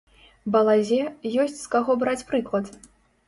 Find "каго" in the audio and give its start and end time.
1.75-1.97